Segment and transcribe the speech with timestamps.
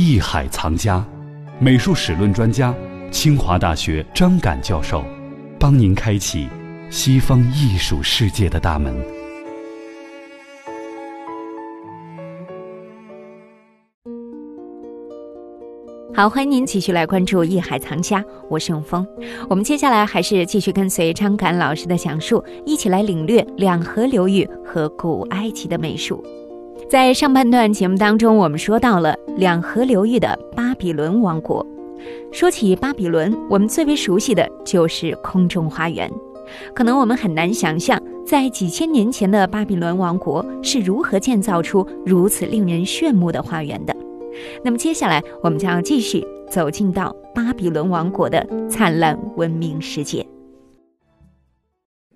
[0.00, 1.04] 艺海藏家，
[1.58, 2.72] 美术史论专家，
[3.10, 5.04] 清华大学张敢教授，
[5.58, 6.48] 帮您开启
[6.88, 8.94] 西方艺术世界的大门。
[16.14, 19.04] 好，欢迎您继续来关注《艺海藏家》，我是永峰。
[19.50, 26.24] 我们接下来还是继续跟随张敢老师的讲述，一起来领略两河流域和古埃及的美术。
[26.88, 31.66] 在上半段节目当中，我们说到了两河流域的巴比伦王国。
[32.32, 36.10] 说起巴比伦，我们最为熟悉的就是空中花园。
[36.74, 43.94] 可能我们很难想象，在几千年前的巴比伦王国是如何建造出如此令人炫目的花园的。
[44.64, 50.26] 那么接下来，我们将要继续走进到巴比伦王国的灿烂文明世界。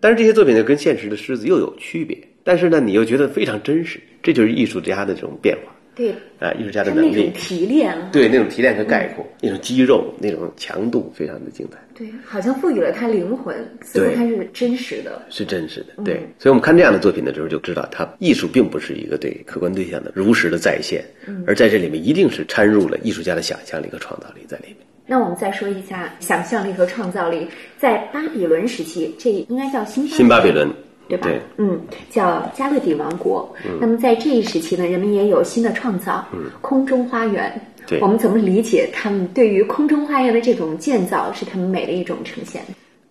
[0.00, 2.16] 但是这些作品呢，跟现实的狮子又有区别。
[2.44, 5.72] 但是呢，你又觉得非常真实，这就是艺术家的这种变化。
[5.94, 6.10] 对，
[6.40, 11.78] 啊，艺术家的能力，那种提炼，对那种提炼和概括，那种肌肉，那种强度，非常的精彩。
[11.94, 16.02] 对，好像赋予了他灵魂，似乎它是真实的，是真实的。
[16.02, 21.04] 对，所以我们看这样的作品的时候，就知道它艺术并不是一个对客观对象的如实的再现，
[21.46, 24.78] 而在这里面一定是掺入了艺术家的想象力和创造力在里面。
[25.06, 30.70] 那我们再说一下想象力和创造力，在巴比伦时期，这应该叫新新巴比伦。
[31.08, 31.28] 对吧？
[31.56, 33.54] 嗯，叫加勒底王国。
[33.80, 36.26] 那么在这一时期呢，人们也有新的创造。
[36.32, 37.60] 嗯，空中花园。
[37.86, 42.62] 对，我们怎么理解他们对于空中花园的这种建造是他们美的一种呈现？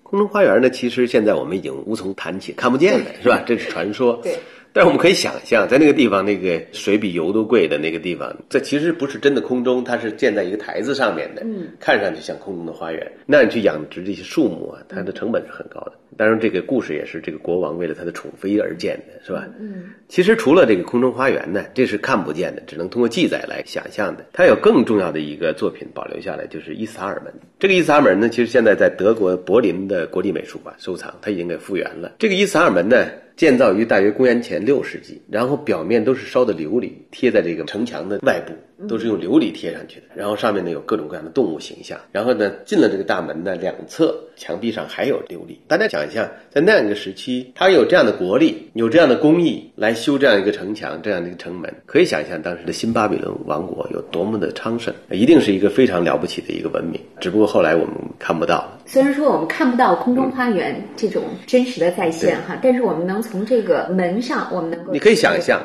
[0.04, 3.44] 空中花园呢，其实现在我们已经无从谈起，看不见的是吧？
[3.46, 4.20] 这是传说。
[4.24, 4.36] 对。
[4.74, 13.12] 但是我们可以想象，在那个地方，那个水比油都贵的那个地方，这其实不是真的空中，它是建在一个台子上面的，嗯，看上去像空中的花园。
[13.26, 15.94] 那你去养殖这些树木啊，它的成本是很高的。
[16.18, 19.48] 当然，这个故事也是这个国王为了他的宠妃而建的，是吧？
[19.60, 24.26] 嗯，其实除了这个空中花园呢，这是看不见的，只能通过记载来想象的。
[24.32, 27.34] 它有更重要的一个作品保留下来，就是伊斯塔尔门。
[27.60, 32.14] 这个伊斯塔尔门呢，其实现在在德国柏林的国立美术馆收藏，它已经给复原了。
[32.20, 33.06] 这个伊斯塔尔门呢。
[33.36, 38.54] 建造于大约公元前六世纪，然后表面都是烧的琉璃，贴在这个城墙的外部，
[38.88, 40.06] 都是用琉璃贴上去的。
[40.16, 42.00] 然后上面呢有各种各样的动物形象。
[42.12, 45.58] 然后呢进了这个大门的两侧墙壁上还有琉璃。
[45.68, 57.00] 大家想一下，在那样一个时期，他有这样的国力，有这样的工艺来修这样一个城墙、这样的一个城门，可以想象当时的新巴比伦王国有多么的昌盛，一定是一个非常了不起的一个文明。
[57.20, 58.68] 只不过后来我们看不到。
[58.86, 65.62] 虽然说我们看不到空中花园这种真实的再现哈，但是我们能从这个门上，我们能够你可以想象，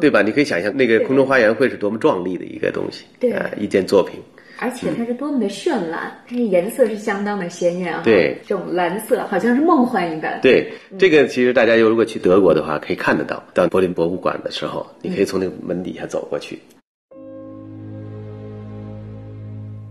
[0.00, 0.22] 对吧？
[0.22, 4.20] 你可以想象那个空中花园会是多么壮丽的一个东西，对，一件作品，
[4.58, 10.38] 而且它是多么的绚烂，它是颜色是相当的鲜艳啊，对，这种蓝色好像是梦幻一般。
[10.42, 16.58] 对，这个其实大家如果去德国的话，可以看得到，到柏林博物馆的时候，你可以从那个门底下走过去。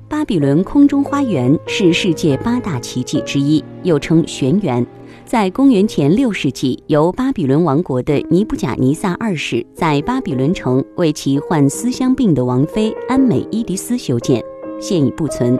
[0.09, 4.85] 巴比伦空中花园是世界八大奇迹之一，又称玄园。
[5.27, 14.41] 在公元前六世纪，由巴比伦王国的尼布甲尼撒二世在巴比伦城为其患思乡病的王妃安美伊迪斯修建，
[14.79, 15.57] 现已不存。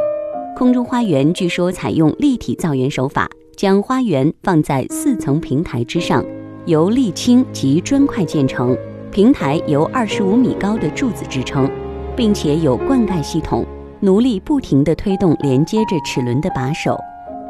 [0.56, 6.24] 空中花园据说采用立体造园手法，将花园放在四层平台之上，
[6.66, 8.74] 由沥青及砖块建成。
[9.12, 11.70] 平台由二十五米高的柱子支撑，
[12.16, 13.66] 并且有灌溉系统。
[14.00, 16.98] 奴隶不停地推动连接着齿轮的把手，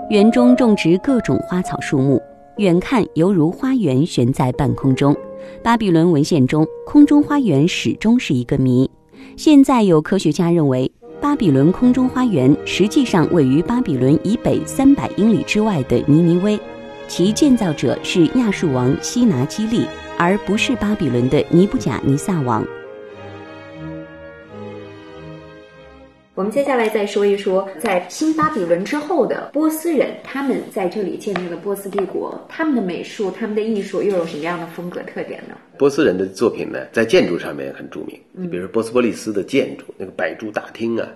[0.10, 2.22] 园中种植各种花草树木，
[2.56, 5.14] 远看犹如花园悬在半空中。
[5.62, 8.90] 巴比伦文献中，空中花园始终是一个谜。
[9.36, 16.58] 现在有科学家认为，巴比伦空中花园实际上位于巴比伦以北三百英里之外的尼尼微，
[17.10, 19.86] 其建造者是亚述王西拿基利，
[20.18, 22.66] 而不是巴比伦的尼布甲尼撒王。
[26.38, 35.58] 我们接下来再说一说，在新巴比伦之后的波斯人，他们在这里建立了波斯帝国，他们的美术、他们的艺术又有什么样的风格特点呢？
[35.80, 41.10] 波斯人的作品呢，在建筑上面很著名，你比如说波斯波利斯的建筑，那个百柱大厅啊，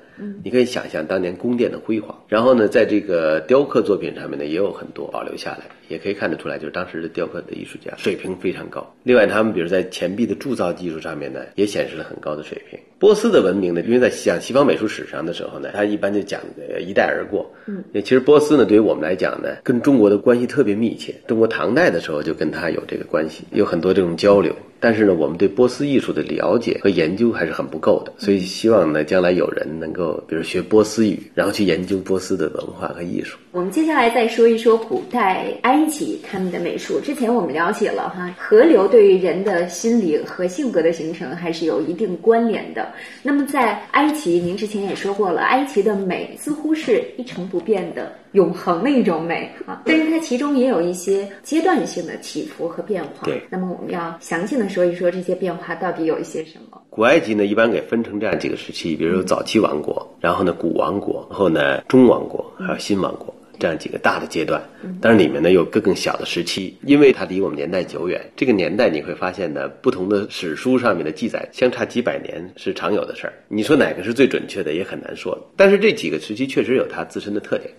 [0.43, 2.19] 你可以想象当年宫殿的辉煌。
[2.27, 8.91] 然后呢，在这个雕刻作品上面呢，也有很多保留下来，也可以看得出来，就是当时的雕刻的艺术家水平非常高。
[9.03, 12.79] 另外，他们比如在钱币的铸造技术上面呢，也显示了很高的水平。
[13.01, 16.39] 波斯的文明呢，因为在讲西方美术史上的时候呢，它一般就讲
[16.79, 17.51] 一带而过。
[17.65, 21.15] 嗯，其实波斯呢，对于我们来讲呢，跟中国的关系特别密切。
[21.27, 24.55] 中国唐代的时候就跟他有这个关系，有很多这种交流。
[24.81, 33.37] 但是呢，我们对波斯艺术的了解和研究还是很不够的，所以希望呢，将来有人能够，比如学波斯语，然后去研究波斯的文化和艺术。
[33.51, 36.99] 我们接下来再说一说古代埃及他们的美术。
[36.99, 42.91] 之前我们了解了哈，河流对于人的心理和性格的形成还是有一定关联的。
[43.21, 53.23] 那么在埃及，您之前也说过了，埃及的美似乎是一成不变的、永恒的一种美啊，但是它其中也有一些阶段性的起伏和变化。
[53.23, 56.81] 对，那么我们要详细的说一说这些变化到底有一些什么。
[56.89, 63.30] 古埃及呢，一般给分成这样几个时期，比如说早期王国，然后呢古王国，然后呢中王国，还有新王国。
[63.61, 64.59] 这样几个大的阶段，
[64.99, 68.19] 但是里面呢有各更小的时期，因为它离我们年代久远。
[68.35, 73.33] 这个年代你会发现呢，不同的史书上面的记载相差几百年是常有的事儿。
[73.47, 75.37] 你说哪个是最准确的，也很难说。
[75.55, 77.71] 但是这几个时期确实有它自身的特点。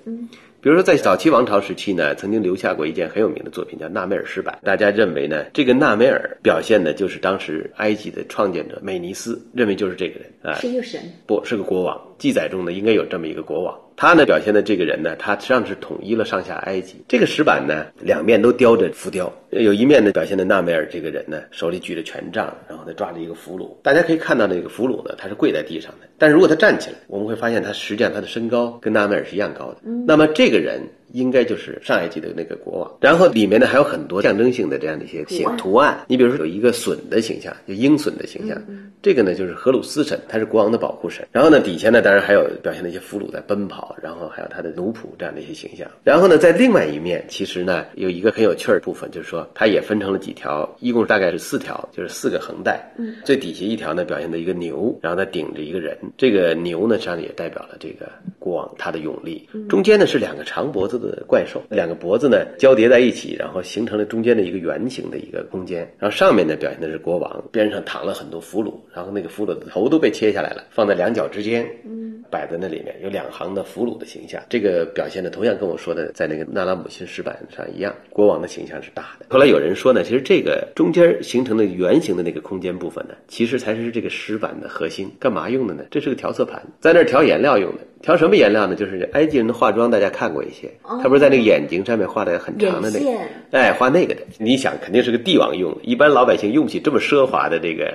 [0.62, 4.56] 比如说在早期王朝时期呢，曾经留下过一件很有名的作品，叫《纳梅尔石板》。
[4.64, 12.00] 大家认为呢，这个纳梅尔表现的就是当时埃及的创建者美尼斯，认为就是这个人啊，是一个神，不是个国王。
[12.16, 13.76] 记载中呢，应该有这么一个国王。
[13.96, 17.04] 他呢表现的这个人呢，他实际上是统一了上下埃及。
[17.08, 23.76] 这个石板呢，两面都雕着浮雕，有一面呢表现的纳梅尔这个人呢，手里举着权杖，然后呢抓着一个俘虏。
[23.82, 26.08] 大家可以看到那个俘虏呢，他是跪在地上的。
[26.18, 29.78] 但是如果他站起来，我们会发现他实际上他的身高跟纳梅尔是一样高的。
[30.06, 30.82] 那么这个人。
[31.12, 36.04] 应该就是上一季的那个国王，然后里面呢还有很多象征性的这样的一些形图案。
[36.08, 38.60] 你比如说有一个隼的形象，就鹰隼的形象，
[39.02, 41.26] 这个呢就是荷鲁斯神，他是国王的保护神。
[41.30, 45.88] 然后呢底下呢当然还有表现的一些俘虏在奔跑，然后还有他的奴仆这样的一些形象。
[46.02, 52.92] 然后呢在另外一面，其实呢有一个很有趣儿的部分，就是说它也分成了几条，一共大概是四条，就是四个横带。
[52.96, 58.10] 嗯，最底下一条呢表现的一个牛，然后它顶着一个人，这个牛呢实际上也代表了这个
[58.52, 59.48] 国王他的勇力。
[59.68, 60.92] 中间呢是两个长脖子。
[61.02, 65.80] 的怪兽，两个脖子呢交叠在一起，然后形成了中间的一个圆形的一个空间。
[65.98, 74.40] 然后上面呢表现的是国王，边上躺了很多俘虏，然后那个俘虏的头都被切下来了，放在两脚之间，嗯，摆在那里面，有两行的俘虏的形象。
[74.48, 79.26] 这个表现的同样跟我说的在那个纳拉姆辛石板上一样，国王的形象是大的。
[79.28, 85.10] 后来有人说呢，其实这个中间形成的圆形的那个空间部分呢，其实才是这个石板的核心。
[85.20, 85.84] 干嘛用的呢？
[85.90, 87.78] 这是个调色盘，在那儿调颜料用的。
[88.00, 88.74] 调什么颜料呢？
[88.74, 93.06] 就是埃及人的化妆，大家看过一些，他不是在那个眼睛上面画的很长的那个，
[93.52, 94.22] 哎，画那个的。
[94.38, 97.94] 你想，肯定是个帝王用的，一般老百姓用不起这么奢华的这个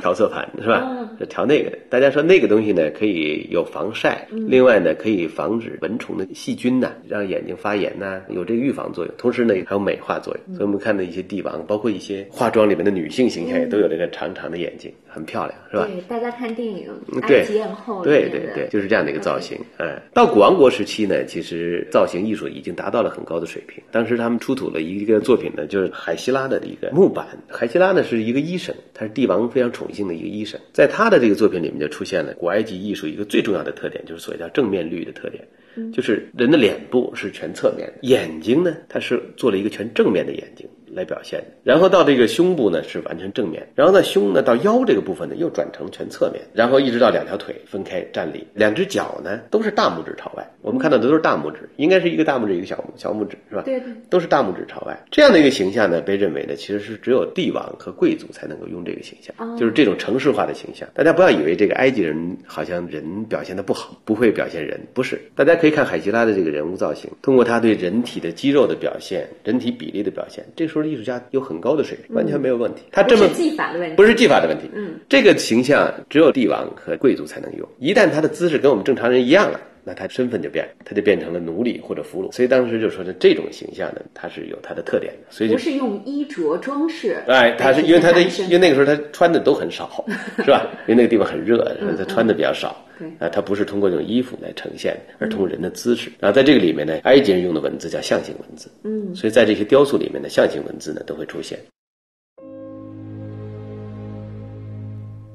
[0.00, 0.88] 调色盘，是吧？
[1.18, 1.78] 是调那个的。
[1.88, 9.14] 大家说那个东西呢，可以有防晒，另外呢，可以防止蚊虫的细菌呐，让眼睛发炎呐，有这个预防作用。
[9.18, 10.56] 同时呢，还有美化作用。
[10.56, 15.86] 所以我们看到一些帝王，包括一些化妆里面的女性形象，也都有这个长长的眼睛，很漂亮，是吧？
[15.86, 16.88] 对，大家看电影
[17.22, 19.40] 《埃及艳后》，对对对，就是这样的一个造型。
[19.40, 23.82] 型，哎，到古王国时期呢，其实造型艺术已经达到了很高的水平。
[23.90, 27.26] 当时他们出土了一个作品呢，就是海希拉的一个木板。
[27.48, 30.60] 海希拉呢是一个医生，他是帝王非常宠幸的一个医生。
[30.74, 35.46] 在他的这个作品里面就出现了古埃及艺术一个最重要的特点，就是所谓叫正面率的特点，
[35.92, 40.68] 就是人的脸部是全侧面，眼睛呢，它是做了一个全正面的眼睛。
[40.94, 50.50] 来表现的，然后到这个胸部呢是完全正面，然后呢胸呢到腰这个部分呢又转成全侧面，然后一直到两条腿分开站立，两只脚呢都是大拇指朝外。
[50.62, 53.62] 我们看到的都是大拇指，应该是一个大拇指一个小小拇指是吧？
[53.64, 54.98] 对对，都是大拇指朝外。
[55.10, 60.88] 这样的一个形象呢，被认为呢其实是只有帝王和贵族才能够用这个形象，就是这种城市化的形象。
[60.92, 65.20] 大家不要以为这个埃及人好像人表现的不好，不会表现人，不是。
[65.34, 70.79] 大家可以看海吉拉的这个人物造型，通过他对人体的肌肉的表现、人体比例的表现，这时候。
[70.88, 72.82] 艺术家有很高的水平，完全没有问题。
[72.90, 74.70] 他这么技法的问题，不是技法的问题。
[74.74, 77.68] 嗯，这个形象只有帝王和贵族才能用。
[77.78, 82.32] 一旦他的姿势跟我们正常人一样了，那他身份就变了，他就变成了奴隶或者俘虏。
[82.32, 85.26] 所以当时就说的这种形象呢，它是有它的特点的。
[85.30, 90.04] 所以不是用衣着装饰，哎，他是因为他的，因为那个时候他穿的都很少，
[90.44, 90.66] 是吧？
[90.86, 91.64] 因为那个地方很热，
[91.96, 92.76] 他穿的比较少。
[93.18, 96.12] 啊，他不是通过这种衣服来呈现，而通过人的姿势。
[96.18, 98.70] 然后在这个里面呢，埃及人用的文字叫象形文字。
[98.84, 101.58] 嗯，所以在这些雕塑里面的象形文字呢，都会出现。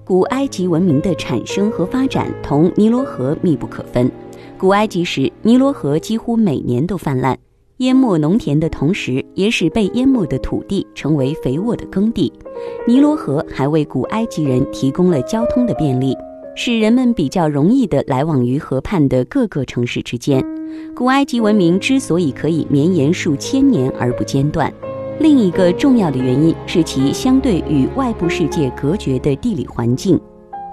[0.06, 4.08] 古埃及文明的产生和发展同尼罗河密不可分。
[4.58, 7.38] 古埃及时，尼罗河几乎每年都泛滥，
[7.78, 12.32] 淹没农田的同时，也使被淹没的土地成为肥沃的耕地。
[12.88, 16.16] 尼罗河还为古埃及人提供了交通的便利。
[16.58, 20.42] 使人们比较容易地来往于河畔的各个城市之间。
[20.96, 24.74] 古埃及文明之所以可以绵延数千年而不间断，
[25.20, 30.18] 另一个重要的原因是其相对与外部世界隔绝的地理环境。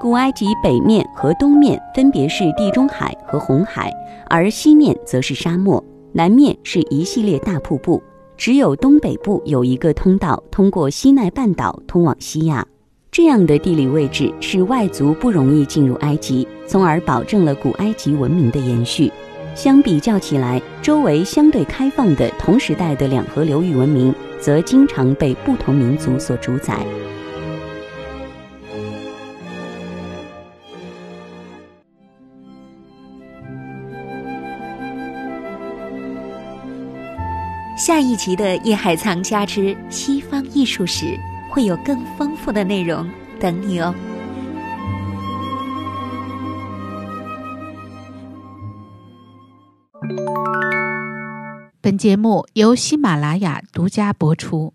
[0.03, 3.89] 古埃及北面和东面分别是地中海和红海，
[4.29, 5.83] 而西面则是沙漠，
[6.13, 8.03] 南面是一系列大瀑布。
[8.37, 12.67] 只有东北部有一个通道通过西奈半岛通往西亚。
[13.13, 19.09] 这样的地理位置使外族不容易进入埃及，从而保证了古埃及文明的延续。
[19.55, 26.85] 相比较起来，周围相对开放的同时代的两河流域文明，则经常被不同民族所主宰。
[37.77, 41.07] 下一集的《艺海藏家之西方艺术史》
[41.51, 43.09] 会有更丰富的内容
[43.41, 43.95] 等你哦。
[51.81, 54.75] 本节目由喜马拉雅独家播出。